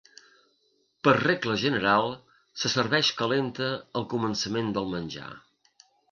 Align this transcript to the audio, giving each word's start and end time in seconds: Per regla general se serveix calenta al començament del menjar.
Per 1.07 1.11
regla 1.17 1.57
general 1.63 2.07
se 2.61 2.71
serveix 2.75 3.11
calenta 3.19 3.67
al 4.01 4.07
començament 4.15 4.71
del 4.79 4.89
menjar. 4.95 5.29